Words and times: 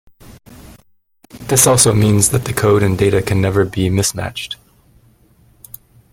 This 1.41 1.67
also 1.67 1.93
means 1.93 2.29
that 2.29 2.45
the 2.45 2.53
code 2.53 2.81
and 2.81 2.97
data 2.97 3.21
can 3.21 3.39
never 3.39 3.65
be 3.65 3.87
mismatched. 3.87 4.55